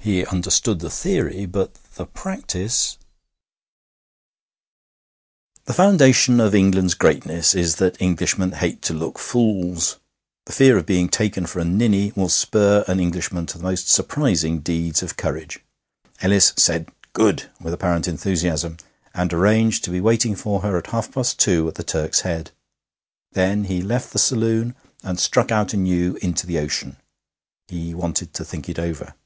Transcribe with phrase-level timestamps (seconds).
[0.00, 1.46] He understood the theory.
[1.46, 2.96] But the practice
[5.64, 9.98] The foundation of England's greatness is that Englishmen hate to look fools.
[10.44, 13.88] The fear of being taken for a ninny will spur an Englishman to the most
[13.88, 15.58] surprising deeds of courage.
[16.22, 18.76] Ellis said 'Good!' with apparent enthusiasm,
[19.12, 22.52] and arranged to be waiting for her at half past two at the Turk's Head.
[23.32, 26.96] Then he left the saloon and struck out anew into the ocean.
[27.66, 29.16] He wanted to think it over.